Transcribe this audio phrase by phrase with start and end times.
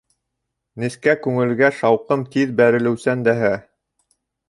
[0.83, 3.57] Нескә күңелгә шауҡым тиҙ бәрелеүсән дәһә.